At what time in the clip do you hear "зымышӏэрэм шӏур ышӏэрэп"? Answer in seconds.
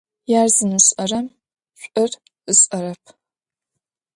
0.55-3.03